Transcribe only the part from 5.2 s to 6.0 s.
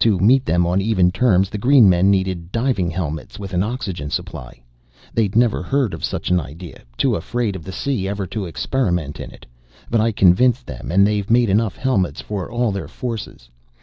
never heard